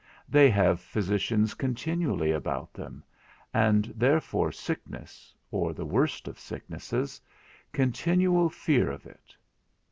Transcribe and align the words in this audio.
They 0.27 0.49
have 0.49 0.79
physicians 0.81 1.53
continually 1.53 2.31
about 2.31 2.73
them, 2.73 3.03
and 3.53 3.85
therefore 3.95 4.51
sickness, 4.51 5.35
or 5.51 5.73
the 5.75 5.85
worst 5.85 6.27
of 6.27 6.39
sicknesses, 6.39 7.21
continual 7.71 8.49
fear 8.49 8.89
of 8.89 9.05
it. 9.05 9.35